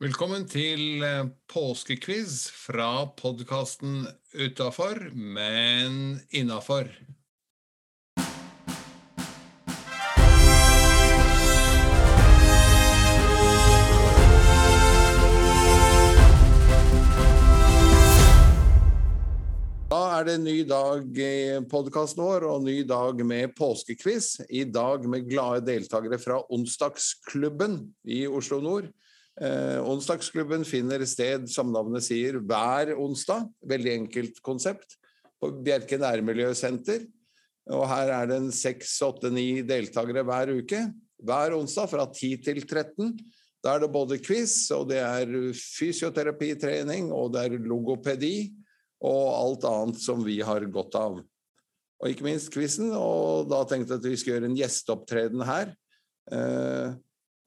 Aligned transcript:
Velkommen 0.00 0.46
til 0.48 1.02
eh, 1.04 1.26
påskequiz 1.52 2.46
fra 2.56 3.02
podkasten 3.18 4.06
Utafor, 4.32 4.96
men 5.12 6.14
innafor. 6.32 6.88
Er 19.92 20.24
det 20.24 20.38
en 20.38 20.48
ny 20.48 20.62
dag 20.64 21.20
i 21.20 21.60
podkasten 21.68 22.24
vår, 22.24 22.48
og 22.48 22.64
ny 22.64 22.78
dag 22.88 23.20
med 23.20 23.52
påskequiz. 23.52 24.38
I 24.48 24.64
dag 24.64 25.04
med 25.04 25.28
glade 25.28 25.68
deltakere 25.68 26.16
fra 26.24 26.40
Onsdagsklubben 26.48 27.82
i 28.08 28.24
Oslo 28.24 28.64
nord. 28.64 28.88
Eh, 29.40 29.78
onsdagsklubben 29.88 30.66
finner 30.68 31.00
sted, 31.08 31.46
som 31.48 31.70
navnet 31.72 32.04
sier, 32.04 32.36
hver 32.44 32.92
onsdag. 33.00 33.46
Veldig 33.64 33.94
enkelt 34.02 34.42
konsept. 34.44 34.98
På 35.40 35.48
Bjerke 35.64 35.96
nærmiljøsenter. 36.00 37.06
Og 37.72 37.86
her 37.88 38.12
er 38.12 38.28
det 38.28 38.40
en 38.40 38.52
seks, 38.52 38.98
åtte, 39.06 39.30
ni 39.32 39.62
deltakere 39.64 40.24
hver 40.26 40.52
uke. 40.58 40.82
Hver 41.24 41.56
onsdag 41.56 41.88
fra 41.92 42.06
10 42.10 42.36
til 42.44 42.62
13. 42.66 43.14
Da 43.64 43.74
er 43.74 43.82
det 43.82 43.92
både 43.92 44.20
quiz, 44.20 44.70
og 44.76 44.88
det 44.92 45.00
er 45.04 45.32
fysioterapitrening, 45.56 47.10
og 47.12 47.34
det 47.34 47.44
er 47.44 47.60
logopedi, 47.60 48.50
og 49.04 49.26
alt 49.34 49.66
annet 49.68 50.00
som 50.00 50.24
vi 50.24 50.38
har 50.44 50.64
godt 50.72 50.96
av. 51.00 51.20
Og 52.00 52.08
ikke 52.08 52.24
minst 52.24 52.48
quizen, 52.52 52.92
og 52.96 53.50
da 53.52 53.60
tenkte 53.68 53.96
jeg 53.96 54.00
at 54.00 54.08
vi 54.08 54.16
skulle 54.16 54.38
gjøre 54.38 54.48
en 54.48 54.56
gjesteopptreden 54.56 55.44
her. 55.44 55.74
Eh, 56.32 56.96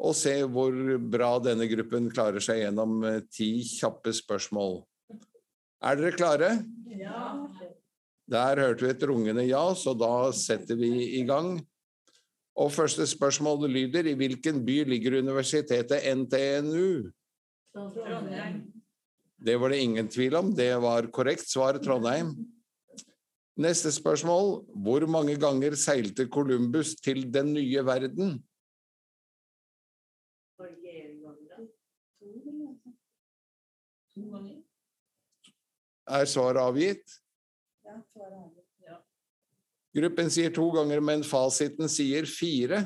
og 0.03 0.15
se 0.17 0.35
hvor 0.51 0.75
bra 0.99 1.37
denne 1.43 1.67
gruppen 1.71 2.09
klarer 2.11 2.43
seg 2.43 2.63
gjennom 2.65 3.03
eh, 3.07 3.21
ti 3.31 3.63
kjappe 3.67 4.11
spørsmål. 4.15 4.81
Er 5.83 5.99
dere 5.99 6.15
klare? 6.15 6.49
Ja. 6.91 7.33
Der 8.33 8.61
hørte 8.63 8.85
vi 8.85 8.91
et 8.93 9.03
rungende 9.07 9.43
ja, 9.47 9.63
så 9.75 9.95
da 9.95 10.31
setter 10.35 10.79
vi 10.79 10.91
i 11.19 11.23
gang. 11.27 11.57
Og 12.53 12.69
første 12.71 13.07
spørsmål 13.09 13.65
lyder 13.71 14.07
I 14.11 14.15
hvilken 14.17 14.61
by 14.65 14.83
ligger 14.91 15.17
universitetet 15.23 16.05
NTNU? 16.19 17.09
Trondheim. 17.73 18.61
Det 19.43 19.55
var 19.59 19.73
det 19.73 19.81
ingen 19.83 20.07
tvil 20.07 20.37
om. 20.39 20.53
Det 20.55 20.69
var 20.79 21.09
korrekt 21.11 21.49
svar, 21.49 21.79
Trondheim. 21.83 22.35
Neste 23.59 23.91
spørsmål. 23.91 24.61
Hvor 24.85 25.07
mange 25.09 25.35
ganger 25.41 25.75
seilte 25.75 26.29
Columbus 26.31 26.95
til 26.95 27.25
den 27.33 27.51
nye 27.57 27.83
verden? 27.85 28.37
To 34.13 34.29
ganger. 34.29 34.59
Er 36.13 36.25
svaret 36.29 36.61
avgitt? 36.61 37.15
Ja, 37.85 37.95
svaret 38.13 38.37
avgitt. 38.37 38.67
Ja. 38.85 38.99
Gruppen 39.97 40.29
sier 40.33 40.53
to 40.53 40.67
ganger, 40.75 41.01
men 41.01 41.23
fasiten 41.25 41.89
sier 41.89 42.27
fire. 42.29 42.85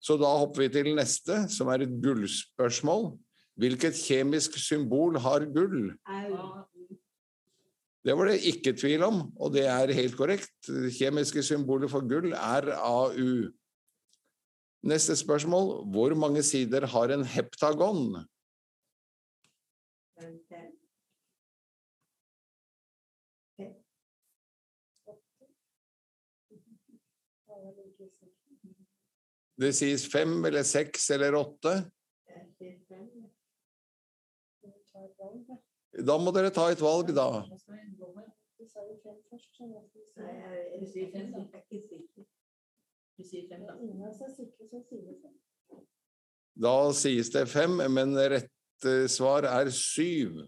Så 0.00 0.16
da 0.20 0.30
hopper 0.42 0.64
vi 0.64 0.70
til 0.72 0.94
neste, 0.96 1.44
som 1.52 1.68
er 1.72 1.84
et 1.84 1.96
gullspørsmål. 2.02 3.12
Hvilket 3.60 3.98
kjemisk 4.00 4.56
symbol 4.60 5.18
har 5.20 5.44
gull? 5.52 5.90
Det 8.00 8.14
var 8.16 8.30
det 8.30 8.40
ikke 8.48 8.72
tvil 8.80 9.04
om, 9.04 9.22
og 9.36 9.52
det 9.52 9.66
er 9.68 9.92
helt 9.92 10.16
korrekt. 10.16 10.56
Kjemiske 10.96 11.44
symboler 11.44 11.90
for 11.92 12.06
gull 12.08 12.32
er 12.32 12.70
AU. 12.78 13.50
Neste 14.88 15.16
spørsmål. 15.20 15.82
Hvor 15.92 16.16
mange 16.16 16.42
sider 16.42 16.86
har 16.88 17.12
en 17.12 17.26
heptagon? 17.28 18.22
Det 29.60 29.72
sies 29.76 30.06
fem 30.12 30.44
eller 30.44 30.62
seks 30.64 31.10
eller 31.10 31.34
åtte. 31.34 31.72
Da 36.06 36.16
må 36.20 36.32
dere 36.32 36.52
ta 36.54 36.68
et 36.72 36.80
valg, 36.80 37.12
da. 37.16 37.26
Da. 46.60 46.78
Sies 46.96 47.32
det 47.32 47.44
fem, 47.52 47.76
men 47.92 48.16
rette 48.16 48.59
svar 49.10 49.46
er 49.48 49.70
syv. 49.74 50.40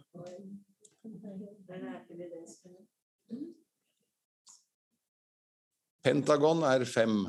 Pentagon 6.03 6.65
er 6.67 6.85
fem. 6.89 7.21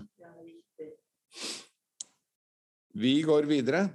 Vi 2.93 3.21
går 3.25 3.45
videre. 3.49 3.87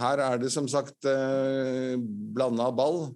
Her 0.00 0.18
er 0.18 0.38
det 0.42 0.50
som 0.52 0.66
sagt 0.70 1.06
eh, 1.06 1.94
blanda 2.34 2.70
ball. 2.74 3.12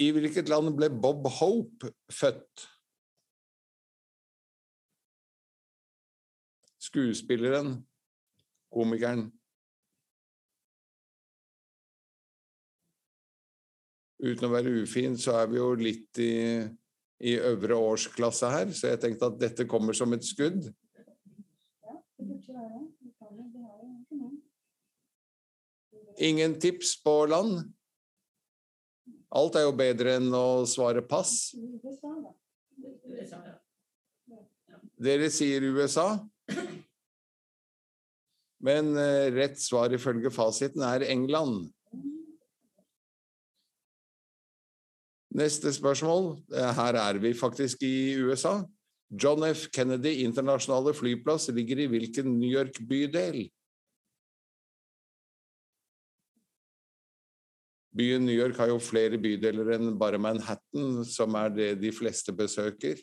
I 0.00 0.10
hvilket 0.10 0.48
land 0.50 0.72
ble 0.76 0.88
Bob 0.90 1.28
Hope 1.38 1.92
født? 2.12 2.64
Skuespilleren, 6.82 7.76
komikeren. 8.72 9.28
Uten 14.24 14.48
å 14.48 14.52
være 14.54 14.72
ufin, 14.80 15.18
så 15.20 15.36
er 15.42 15.50
vi 15.52 15.58
jo 15.58 15.68
litt 15.76 16.20
i, 16.22 16.32
i 17.28 17.36
øvre 17.36 17.76
årsklasse 17.76 18.48
her, 18.48 18.72
så 18.72 18.94
jeg 18.94 19.02
tenkte 19.02 19.28
at 19.28 19.36
dette 19.40 19.68
kommer 19.68 19.96
som 19.96 20.14
et 20.16 20.24
skudd. 20.24 20.70
Ingen 26.24 26.54
tips 26.62 26.94
på 27.04 27.14
land? 27.26 27.66
Alt 29.34 29.58
er 29.58 29.66
jo 29.66 29.74
bedre 29.76 30.14
enn 30.20 30.30
å 30.30 30.64
svare 30.70 31.02
pass. 31.02 31.52
Dere 34.94 35.28
sier 35.34 35.66
USA. 35.74 36.06
Men 38.64 38.94
eh, 38.96 39.28
rett 39.34 39.58
svar 39.60 39.92
ifølge 39.92 40.30
fasiten 40.32 40.84
er 40.86 41.04
England. 41.10 41.66
Neste 45.34 45.72
spørsmål. 45.74 46.36
Eh, 46.54 46.74
Her 46.74 46.94
er 46.94 47.18
vi 47.18 47.34
faktisk 47.34 47.82
i 47.82 48.14
USA. 48.22 48.62
John 49.10 49.42
F. 49.54 49.68
Kennedy 49.74 50.22
internasjonale 50.24 50.94
flyplass 50.94 51.48
ligger 51.48 51.78
i 51.78 51.86
hvilken 51.86 52.38
New 52.38 52.50
York-bydel? 52.50 53.50
Byen 57.96 58.26
New 58.26 58.34
York 58.34 58.56
har 58.56 58.66
jo 58.72 58.78
flere 58.82 59.18
bydeler 59.22 59.74
enn 59.76 59.98
bare 59.98 60.18
Manhattan, 60.18 61.04
som 61.06 61.34
er 61.38 61.48
det 61.54 61.68
de 61.82 61.92
fleste 61.94 62.32
besøker. 62.34 62.98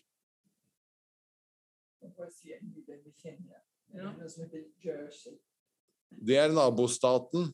Det 6.28 6.38
er 6.38 6.52
nabostaten, 6.52 7.54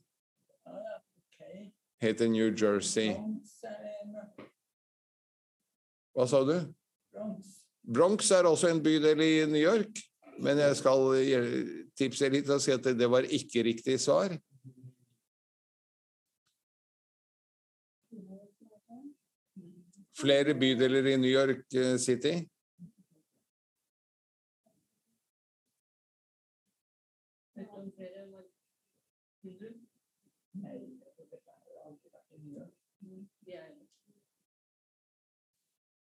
heter 2.02 2.28
New 2.30 2.50
Jersey. 2.50 3.14
Hva 6.18 6.26
sa 6.26 6.40
du? 6.42 6.56
Bronx 7.86 8.32
er 8.34 8.48
også 8.50 8.72
en 8.74 8.80
bydel 8.82 9.22
i 9.22 9.34
New 9.46 9.62
York, 9.62 10.00
men 10.42 10.58
jeg 10.58 10.80
skal 10.80 11.04
tipse 11.94 12.30
litt 12.34 12.50
og 12.50 12.62
si 12.64 12.74
at 12.74 12.90
det 12.98 13.10
var 13.14 13.28
ikke 13.38 13.62
riktig 13.68 14.00
svar. 14.02 14.34
Flere 20.18 20.58
bydeler 20.58 21.14
i 21.14 21.18
New 21.22 21.30
York 21.30 21.62
City? 22.02 22.34
City. 22.34 22.38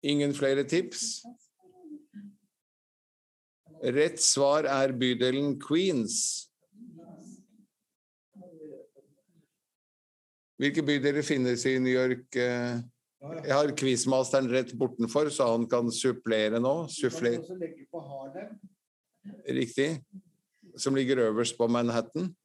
Ingen 0.03 0.33
flere 0.33 0.63
tips? 0.67 1.23
Rett 3.83 4.21
svar 4.21 4.65
er 4.69 4.93
bydelen 4.97 5.57
Queens. 5.61 6.47
Hvilke 10.57 10.81
bydeler 10.81 11.21
finnes 11.25 11.65
i 11.69 11.77
New 11.79 11.93
York? 11.93 12.25
eh? 12.35 12.79
Jeg 13.17 13.53
har 13.53 13.73
quizmasteren 13.77 14.49
rett 14.49 14.73
bortenfor, 14.77 15.29
så 15.33 15.51
han 15.51 15.67
kan 15.69 15.89
supplere 15.93 16.61
nå. 16.61 16.87
Harlem. 17.93 18.57
Riktig. 19.49 19.89
Som 20.77 20.95
ligger 20.95 21.17
øverst 21.27 21.57
på 21.57 21.67
Manhattan. 21.67 22.35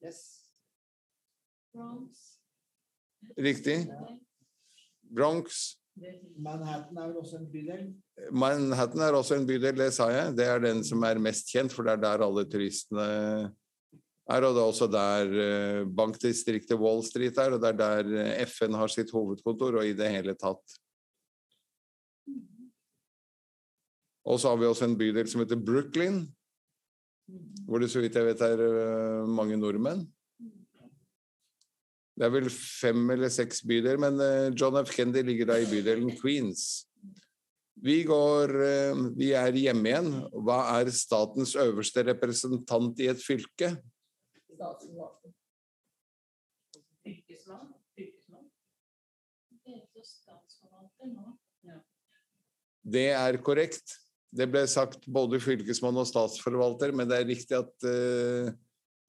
Riktig. 3.36 3.86
Bronx. 5.14 5.76
Manhattan 6.42 6.96
er 6.96 7.10
vel 7.10 7.18
også 7.20 7.38
en 7.38 7.48
bydel? 7.52 7.82
Manhattan 8.32 9.02
er 9.04 9.16
også 9.16 9.36
en 9.36 9.46
bydel, 9.48 9.76
det 9.76 9.90
sa 9.94 10.08
jeg. 10.12 10.32
Det 10.38 10.46
er 10.48 10.62
den 10.64 10.80
som 10.86 11.02
er 11.04 11.20
mest 11.20 11.52
kjent, 11.52 11.72
for 11.74 11.84
det 11.84 11.96
er 11.96 12.04
der 12.04 12.24
alle 12.24 12.46
turistene 12.48 13.04
er. 13.04 14.46
Og 14.46 14.54
det 14.56 14.62
er 14.62 14.70
også 14.70 14.88
der 14.88 15.34
eh, 15.44 15.80
bankdistriktet 15.96 16.80
Wall 16.80 17.02
Street 17.04 17.36
er, 17.38 17.56
og 17.56 17.60
det 17.60 17.72
er 17.74 17.80
der 17.82 18.14
eh, 18.22 18.46
FN 18.48 18.78
har 18.78 18.92
sitt 18.92 19.12
hovedkontor, 19.12 19.82
og 19.82 19.88
i 19.88 19.96
det 19.98 20.08
hele 20.14 20.36
tatt. 20.38 20.78
Og 24.22 24.38
så 24.38 24.52
har 24.52 24.56
vi 24.56 24.70
også 24.70 24.86
en 24.86 24.96
bydel 24.96 25.28
som 25.28 25.42
heter 25.42 25.60
Brooklyn, 25.60 26.22
hvor 27.66 27.82
det 27.82 27.90
så 27.90 28.00
vidt 28.00 28.16
jeg 28.16 28.30
vet 28.30 28.44
er 28.46 28.64
eh, 28.64 29.28
mange 29.28 29.60
nordmenn. 29.60 30.06
Det 32.22 32.28
er 32.28 32.34
vel 32.36 32.52
fem 32.54 33.08
eller 33.10 33.32
seks 33.34 33.64
bydeler, 33.66 33.98
men 33.98 34.20
eh, 34.22 34.52
John 34.54 34.76
F. 34.78 34.92
Kennedy 34.94 35.24
ligger 35.26 35.48
da 35.50 35.56
i 35.58 35.64
bydelen 35.66 36.12
Queens. 36.20 36.84
Vi 37.82 37.96
går 38.06 38.52
eh, 38.62 39.00
Vi 39.18 39.32
er 39.34 39.58
hjemme 39.58 39.90
igjen. 39.90 40.12
Hva 40.46 40.60
er 40.76 40.92
statens 40.94 41.56
øverste 41.58 42.06
representant 42.06 43.02
i 43.02 43.10
et 43.10 43.18
fylke? 43.18 43.72
Det 52.86 53.08
er 53.18 53.42
korrekt. 53.42 53.98
Det 54.30 54.46
ble 54.46 54.62
sagt 54.70 55.10
både 55.10 55.42
fylkesmann 55.42 55.98
og 55.98 56.06
statsforvalter, 56.06 56.94
men 56.94 57.10
det 57.10 57.18
er 57.18 57.32
riktig 57.34 57.58
at, 57.58 57.74
eh, 57.90 58.54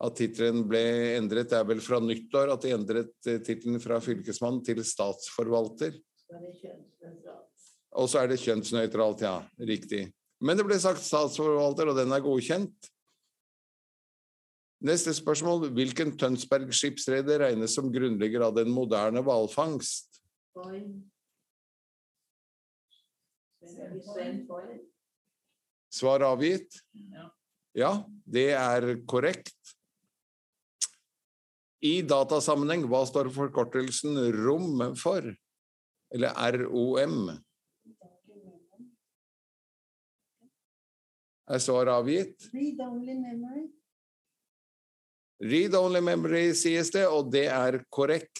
at 0.04 0.18
tittelen 0.20 0.66
ble 0.68 0.84
endret. 1.18 1.52
Det 1.52 1.60
er 1.60 1.68
vel 1.70 1.82
fra 1.84 2.00
nyttår 2.04 2.52
at 2.54 2.66
de 2.66 2.74
endret 2.76 3.14
uh, 3.30 3.38
tittelen 3.46 3.80
fra 3.84 4.00
fylkesmann 4.04 4.62
til 4.66 4.84
statsforvalter. 4.86 5.96
Så 6.24 6.36
er 6.36 6.44
det 6.44 6.56
kjønnsnøytralt. 6.60 7.70
Og 7.94 8.10
så 8.10 8.24
er 8.24 8.32
det 8.32 8.42
kjønnsnøytralt, 8.42 9.24
ja. 9.24 9.36
Riktig. 9.70 10.08
Men 10.44 10.60
det 10.60 10.66
ble 10.68 10.80
sagt 10.82 11.04
statsforvalter, 11.06 11.92
og 11.92 12.00
den 12.00 12.12
er 12.12 12.24
godkjent. 12.26 12.90
Neste 14.84 15.14
spørsmål. 15.16 15.70
Hvilken 15.72 16.12
Tønsberg 16.20 16.74
skipsreder 16.76 17.46
regnes 17.46 17.76
som 17.78 17.88
grunnlegger 17.94 18.44
av 18.50 18.58
den 18.58 18.74
moderne 18.74 19.24
hvalfangst? 19.24 20.20
Svar 25.94 26.26
avgitt? 26.28 26.82
Ja. 26.92 27.30
Ja, 27.74 27.94
det 28.30 28.50
er 28.58 28.90
korrekt. 29.10 29.56
I 31.84 31.98
datasammenheng, 32.08 32.86
hva 32.88 33.04
står 33.08 33.28
forkortelsen 33.36 34.16
ROM 34.38 34.94
for? 34.96 35.26
Eller 36.14 36.62
ROM? 36.64 37.34
Er 41.52 41.60
svar 41.60 41.92
avgitt? 41.92 42.48
Read 42.54 42.80
only 42.80 43.18
memory. 43.20 43.66
Read 45.44 45.76
only 45.76 46.00
memory 46.00 46.54
sies 46.56 46.94
det, 46.94 47.04
og 47.12 47.34
det 47.34 47.50
er 47.52 47.82
korrekt. 47.92 48.40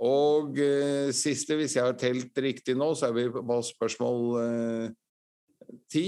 Og 0.00 0.56
eh, 0.58 1.12
siste, 1.14 1.58
hvis 1.58 1.76
jeg 1.76 1.84
har 1.84 1.98
telt 2.00 2.40
riktig 2.40 2.78
nå, 2.80 2.94
så 2.96 3.10
er 3.10 3.18
vi 3.18 3.26
på 3.28 3.58
spørsmål 3.68 4.24
eh, 4.40 5.76
ti. 5.92 6.06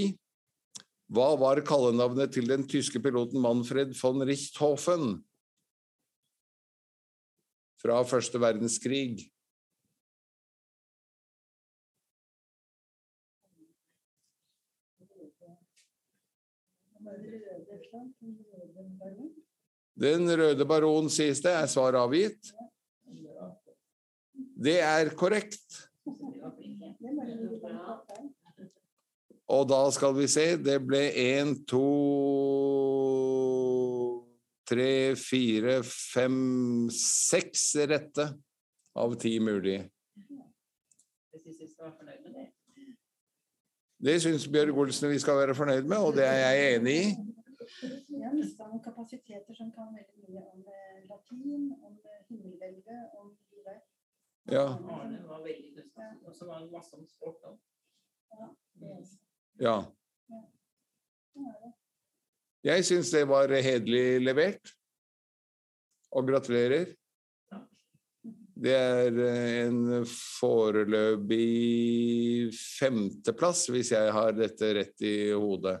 Hva 1.13 1.29
var 1.39 1.61
kallenavnet 1.63 2.33
til 2.33 2.49
den 2.49 2.65
tyske 2.67 2.99
piloten 2.99 3.39
Manfred 3.45 3.93
von 4.01 4.25
Richthofen 4.27 5.19
fra 7.81 8.01
første 8.07 8.41
verdenskrig? 8.41 9.27
Er? 9.27 9.33
Den 19.97 20.29
røde 20.29 20.65
baron? 20.65 21.09
Sies 21.09 21.41
det. 21.41 21.53
Er 21.53 21.69
svar 21.71 21.97
avgitt? 21.97 22.51
Det 24.57 24.79
er 24.81 25.13
korrekt. 25.17 25.87
Og 29.47 29.63
da 29.69 29.79
skal 29.95 30.15
vi 30.17 30.27
se, 30.27 30.57
det 30.59 30.81
ble 30.83 31.05
én, 31.15 31.53
to 31.69 31.83
Tre, 34.67 35.15
fire, 35.15 35.77
fem, 35.87 36.89
seks 36.91 37.69
rette 37.87 38.25
av 38.99 39.13
ti 39.21 39.37
mulige. 39.39 39.85
Jeg 41.31 41.39
synes 41.41 41.59
vi 41.61 41.67
skal 41.71 41.85
være 41.85 41.97
fornøyd 42.01 42.23
med 42.25 42.33
det. 42.39 42.47
Det 44.07 44.15
syns 44.21 44.47
Bjørg 44.53 44.77
Olsen 44.83 45.09
vi 45.09 45.19
skal 45.23 45.39
være 45.39 45.55
fornøyd 45.57 45.87
med, 45.89 45.97
og 45.97 46.13
det 46.17 46.25
er 46.27 46.37
jeg 46.43 46.75
enig 46.75 46.95
i. 46.97 47.05
Jeg 48.17 48.25
har 48.27 48.35
mista 48.35 48.67
noen 48.67 48.83
kapasiteter 48.83 49.55
som 49.57 49.71
kan 49.75 49.89
veldig 49.95 50.27
mye 50.27 50.43
om 50.51 50.67
eh, 50.71 50.99
latin, 51.09 51.63
om 51.83 51.95
eh, 51.97 52.19
himmelveldet, 52.29 53.01
om 53.21 53.31
livet. 53.51 53.81
Ja, 54.51 54.67
Arne 54.97 55.23
var 55.27 55.41
veldig 55.47 55.73
kunnskapsrik, 55.75 56.27
og 56.27 56.35
så 56.37 56.45
var 56.51 56.61
det 56.63 56.71
masse 56.75 56.95
om 56.95 57.07
sport 57.07 57.49
òg. 57.49 57.57
Det 58.79 58.91
er- 58.91 59.17
ja. 59.67 59.77
Jeg 62.67 62.83
syns 62.83 63.11
det 63.15 63.23
var 63.29 63.51
hederlig 63.53 64.19
levert. 64.25 64.73
Og 66.17 66.27
gratulerer. 66.27 66.89
Det 68.57 68.73
er 68.73 69.19
eh, 69.21 69.67
en 69.67 70.05
foreløpig 70.09 71.37
femteplass, 72.55 73.67
hvis 73.69 73.91
jeg 73.93 74.13
har 74.15 74.31
dette 74.33 74.71
rett 74.79 75.05
i 75.05 75.31
hodet. 75.31 75.77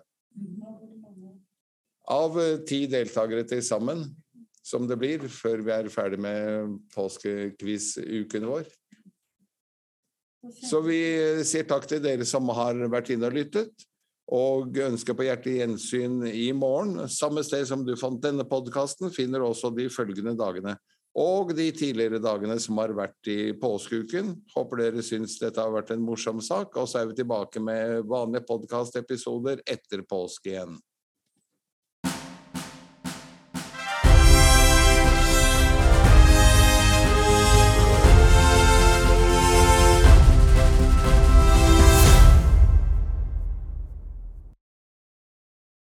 Av 2.13 2.37
eh, 2.39 2.59
ti 2.69 2.85
deltakere 2.91 3.47
til 3.49 3.63
sammen, 3.65 4.03
som 4.61 4.85
det 4.87 4.99
blir 5.01 5.25
før 5.31 5.63
vi 5.65 5.73
er 5.73 5.89
ferdig 5.89 6.19
med 6.21 6.77
påskekviz-uken 6.93 8.45
vår. 8.51 8.69
Så 10.61 10.83
vi 10.85 11.01
eh, 11.17 11.43
sier 11.47 11.65
takk 11.67 11.89
til 11.89 12.03
dere 12.03 12.25
som 12.29 12.45
har 12.53 12.77
vært 12.93 13.09
inne 13.15 13.31
og 13.31 13.35
lyttet, 13.41 13.73
og 14.27 14.75
ønsker 14.83 15.15
på 15.15 15.27
hjertelig 15.27 15.61
gjensyn 15.61 16.19
i 16.27 16.49
morgen. 16.55 17.07
Samme 17.11 17.43
sted 17.47 17.63
som 17.69 17.85
du 17.87 17.93
fant 17.99 18.19
denne 18.23 18.43
podkasten, 18.47 19.11
finner 19.15 19.39
du 19.39 19.47
også 19.47 19.71
de 19.75 19.87
følgende 19.93 20.35
dagene. 20.39 20.75
Og 21.17 21.49
de 21.57 21.71
tidligere 21.73 22.19
dagene 22.21 22.59
som 22.61 22.77
har 22.77 22.91
vært 22.93 23.29
i 23.31 23.53
påskeuken. 23.57 24.35
Håper 24.53 24.83
dere 24.83 25.05
syns 25.05 25.39
dette 25.41 25.63
har 25.63 25.73
vært 25.73 25.95
en 25.95 26.03
morsom 26.05 26.43
sak. 26.45 26.75
Og 26.77 26.85
så 26.91 27.01
er 27.01 27.09
vi 27.09 27.17
tilbake 27.17 27.63
med 27.63 28.03
vanlige 28.05 28.45
podkastepisoder 28.45 29.63
etter 29.65 30.03
påske 30.05 30.51
igjen. 30.53 30.75